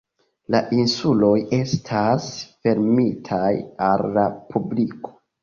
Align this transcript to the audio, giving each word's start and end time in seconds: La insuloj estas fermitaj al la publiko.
La 0.53 0.59
insuloj 0.77 1.33
estas 1.57 2.25
fermitaj 2.65 3.53
al 3.91 4.09
la 4.19 4.27
publiko. 4.57 5.17